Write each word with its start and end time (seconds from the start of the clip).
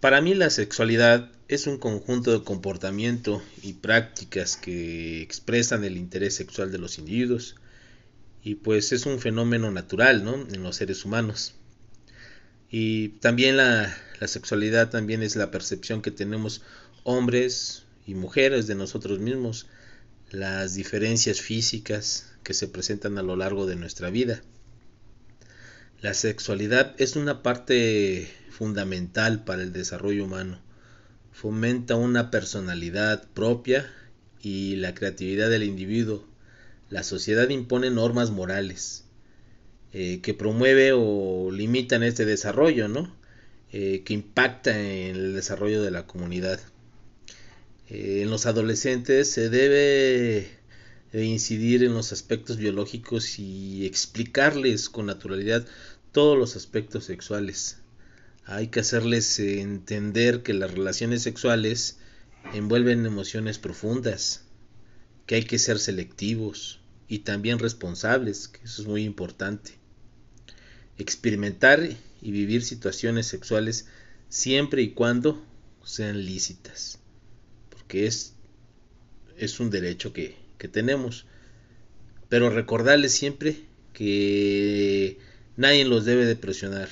Para 0.00 0.22
mí 0.22 0.34
la 0.34 0.48
sexualidad 0.48 1.30
es 1.48 1.66
un 1.66 1.76
conjunto 1.76 2.32
de 2.32 2.42
comportamiento 2.42 3.42
y 3.62 3.74
prácticas 3.74 4.56
que 4.56 5.20
expresan 5.20 5.84
el 5.84 5.98
interés 5.98 6.34
sexual 6.34 6.72
de 6.72 6.78
los 6.78 6.98
individuos 6.98 7.56
y 8.42 8.54
pues 8.54 8.92
es 8.92 9.04
un 9.04 9.18
fenómeno 9.18 9.70
natural 9.70 10.24
¿no? 10.24 10.34
en 10.34 10.62
los 10.62 10.76
seres 10.76 11.04
humanos. 11.04 11.54
Y 12.70 13.08
también 13.20 13.58
la, 13.58 13.94
la 14.20 14.28
sexualidad 14.28 14.88
también 14.88 15.22
es 15.22 15.36
la 15.36 15.50
percepción 15.50 16.00
que 16.00 16.10
tenemos 16.10 16.62
hombres 17.02 17.84
y 18.06 18.14
mujeres 18.14 18.66
de 18.66 18.76
nosotros 18.76 19.18
mismos, 19.18 19.66
las 20.30 20.74
diferencias 20.74 21.42
físicas 21.42 22.32
que 22.42 22.54
se 22.54 22.68
presentan 22.68 23.18
a 23.18 23.22
lo 23.22 23.36
largo 23.36 23.66
de 23.66 23.76
nuestra 23.76 24.08
vida. 24.08 24.40
La 26.02 26.14
sexualidad 26.14 26.94
es 26.96 27.14
una 27.14 27.42
parte 27.42 28.26
fundamental 28.48 29.44
para 29.44 29.62
el 29.62 29.74
desarrollo 29.74 30.24
humano. 30.24 30.58
Fomenta 31.30 31.94
una 31.96 32.30
personalidad 32.30 33.28
propia 33.34 33.92
y 34.40 34.76
la 34.76 34.94
creatividad 34.94 35.50
del 35.50 35.62
individuo. 35.62 36.26
La 36.88 37.02
sociedad 37.02 37.50
impone 37.50 37.90
normas 37.90 38.30
morales 38.30 39.04
eh, 39.92 40.20
que 40.22 40.32
promueve 40.32 40.92
o 40.94 41.50
limitan 41.50 42.02
este 42.02 42.24
desarrollo, 42.24 42.88
¿no? 42.88 43.14
Eh, 43.70 44.02
que 44.02 44.14
impacta 44.14 44.70
en 44.80 45.16
el 45.16 45.34
desarrollo 45.34 45.82
de 45.82 45.90
la 45.90 46.06
comunidad. 46.06 46.60
Eh, 47.90 48.22
en 48.22 48.30
los 48.30 48.46
adolescentes 48.46 49.30
se 49.30 49.50
debe 49.50 50.59
incidir 51.12 51.82
en 51.82 51.94
los 51.94 52.12
aspectos 52.12 52.56
biológicos 52.56 53.38
y 53.38 53.84
explicarles 53.84 54.88
con 54.88 55.06
naturalidad 55.06 55.66
todos 56.12 56.38
los 56.38 56.56
aspectos 56.56 57.04
sexuales. 57.04 57.78
Hay 58.44 58.68
que 58.68 58.80
hacerles 58.80 59.38
entender 59.38 60.42
que 60.42 60.54
las 60.54 60.70
relaciones 60.70 61.22
sexuales 61.22 61.98
envuelven 62.54 63.06
emociones 63.06 63.58
profundas, 63.58 64.44
que 65.26 65.36
hay 65.36 65.44
que 65.44 65.58
ser 65.58 65.78
selectivos 65.78 66.80
y 67.08 67.20
también 67.20 67.58
responsables, 67.58 68.48
que 68.48 68.64
eso 68.64 68.82
es 68.82 68.88
muy 68.88 69.04
importante. 69.04 69.72
Experimentar 70.98 71.88
y 72.22 72.30
vivir 72.30 72.62
situaciones 72.62 73.26
sexuales 73.26 73.86
siempre 74.28 74.82
y 74.82 74.90
cuando 74.90 75.42
sean 75.84 76.24
lícitas, 76.24 76.98
porque 77.70 78.06
es, 78.06 78.34
es 79.36 79.60
un 79.60 79.70
derecho 79.70 80.12
que, 80.12 80.36
que 80.60 80.68
tenemos. 80.68 81.26
Pero 82.28 82.50
recordarles 82.50 83.10
siempre 83.10 83.56
que 83.92 85.18
Nadie 85.60 85.84
los 85.84 86.06
debe 86.06 86.24
de 86.24 86.36
presionar, 86.36 86.88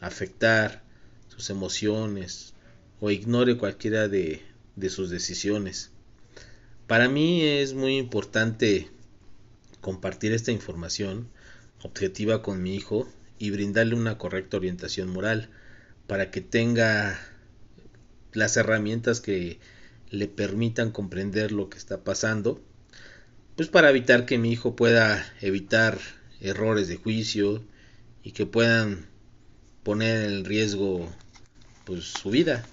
afectar 0.00 0.82
sus 1.28 1.50
emociones 1.50 2.54
o 3.00 3.10
ignore 3.10 3.58
cualquiera 3.58 4.08
de, 4.08 4.40
de 4.76 4.88
sus 4.88 5.10
decisiones. 5.10 5.90
Para 6.86 7.10
mí 7.10 7.42
es 7.42 7.74
muy 7.74 7.98
importante 7.98 8.88
compartir 9.82 10.32
esta 10.32 10.52
información 10.52 11.28
objetiva 11.82 12.40
con 12.40 12.62
mi 12.62 12.76
hijo 12.76 13.06
y 13.38 13.50
brindarle 13.50 13.94
una 13.94 14.16
correcta 14.16 14.56
orientación 14.56 15.10
moral 15.10 15.50
para 16.06 16.30
que 16.30 16.40
tenga 16.40 17.20
las 18.32 18.56
herramientas 18.56 19.20
que 19.20 19.60
le 20.08 20.28
permitan 20.28 20.92
comprender 20.92 21.52
lo 21.52 21.68
que 21.68 21.76
está 21.76 22.04
pasando, 22.04 22.58
pues 23.56 23.68
para 23.68 23.90
evitar 23.90 24.26
que 24.26 24.38
mi 24.38 24.52
hijo 24.52 24.76
pueda 24.76 25.24
evitar 25.40 25.98
errores 26.40 26.88
de 26.88 26.96
juicio 26.96 27.62
y 28.22 28.32
que 28.32 28.46
puedan 28.46 29.06
poner 29.82 30.30
en 30.30 30.44
riesgo 30.44 31.10
pues 31.84 32.04
su 32.04 32.30
vida. 32.30 32.64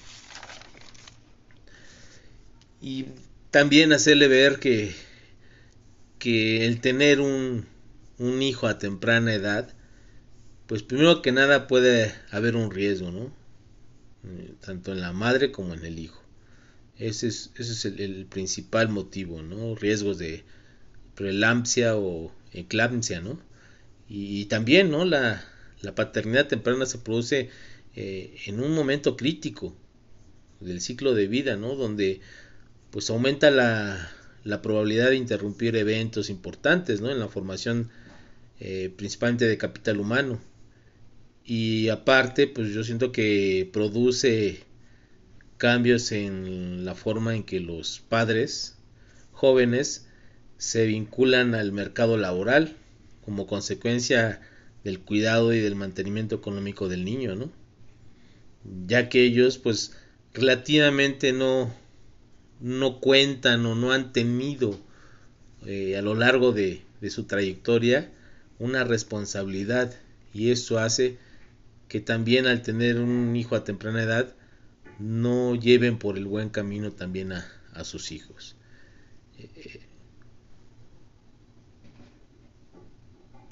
Y 2.82 3.06
también 3.52 3.94
hacerle 3.94 4.28
ver 4.28 4.60
que 4.60 4.94
que 6.20 6.66
el 6.66 6.82
tener 6.82 7.22
un, 7.22 7.66
un 8.18 8.42
hijo 8.42 8.68
a 8.68 8.78
temprana 8.78 9.34
edad 9.34 9.74
pues 10.68 10.84
primero 10.84 11.22
que 11.22 11.32
nada 11.32 11.66
puede 11.66 12.14
haber 12.30 12.56
un 12.56 12.70
riesgo 12.70 13.10
no 13.10 13.32
eh, 14.26 14.54
tanto 14.60 14.92
en 14.92 15.02
la 15.02 15.14
madre 15.14 15.52
como 15.52 15.74
en 15.74 15.86
el 15.86 15.98
hijo. 15.98 16.22
Ese 16.98 17.28
es, 17.28 17.52
ese 17.56 17.72
es 17.72 17.86
el, 17.86 18.02
el, 18.02 18.26
principal 18.26 18.90
motivo 18.90 19.42
no 19.42 19.76
riesgos 19.76 20.18
de 20.18 20.44
preelampsia 21.20 21.98
o 21.98 22.32
eclampsia 22.54 23.20
no 23.20 23.38
y, 24.08 24.46
también, 24.46 24.90
¿no? 24.90 25.04
La, 25.04 25.44
la, 25.82 25.94
paternidad 25.94 26.48
temprana 26.48 26.86
se 26.86 26.98
produce 26.98 27.50
eh, 27.94 28.38
en 28.46 28.62
un 28.62 28.74
momento 28.74 29.18
crítico 29.18 29.76
del 30.62 30.80
ciclo 30.80 31.14
de 31.14 31.28
vida, 31.28 31.58
¿no? 31.58 31.76
Donde 31.76 32.22
pues 32.90 33.10
aumenta 33.10 33.52
la, 33.52 34.10
la 34.46 34.62
probabilidad 34.62 35.10
de 35.10 35.18
interrumpir 35.18 35.76
eventos 35.76 36.30
importantes, 36.30 37.02
¿no? 37.02 37.12
En 37.12 37.20
la 37.20 37.28
formación 37.28 37.90
eh, 38.62 38.90
principalmente 38.96 39.46
de 39.46 39.58
capital 39.58 40.00
humano. 40.00 40.40
Y 41.44 41.90
aparte, 41.90 42.48
pues 42.48 42.74
yo 42.74 42.86
siento 42.86 43.12
que 43.12 43.70
produce 43.74 44.64
cambios 45.58 46.14
en 46.14 46.86
la 46.86 46.96
forma 46.96 47.36
en 47.36 47.44
que 47.44 47.60
los 47.60 48.00
padres 48.00 48.78
jóvenes 49.34 50.09
se 50.60 50.86
vinculan 50.86 51.56
al 51.56 51.72
mercado 51.72 52.18
laboral, 52.18 52.76
como 53.24 53.48
consecuencia 53.48 54.42
del 54.84 55.00
cuidado 55.00 55.54
y 55.54 55.60
del 55.60 55.76
mantenimiento 55.76 56.36
económico 56.36 56.90
del 56.90 57.06
niño, 57.06 57.36
¿no? 57.36 57.50
Ya 58.86 59.08
que 59.08 59.24
ellos, 59.24 59.58
pues, 59.58 59.96
relativamente 60.34 61.32
no, 61.32 61.74
no 62.60 63.00
cuentan 63.00 63.66
o 63.66 63.74
no 63.74 63.94
han 63.94 64.12
tenido 64.12 64.78
eh, 65.66 65.98
a 65.98 66.02
lo 66.02 66.14
largo 66.14 66.52
de, 66.52 66.82
de 67.00 67.10
su 67.10 67.24
trayectoria 67.24 68.12
una 68.60 68.84
responsabilidad 68.84 69.96
y 70.34 70.52
eso 70.52 70.78
hace 70.78 71.18
que 71.88 72.02
también 72.02 72.48
al 72.48 72.62
tener 72.62 73.00
un 73.00 73.34
hijo 73.36 73.56
a 73.56 73.64
temprana 73.64 74.04
edad 74.04 74.36
no 75.00 75.56
lleven 75.56 75.98
por 75.98 76.18
el 76.18 76.26
buen 76.26 76.50
camino 76.50 76.92
también 76.92 77.32
a, 77.32 77.50
a 77.74 77.86
sus 77.86 78.12
hijos. 78.12 78.58
Eh, 79.38 79.89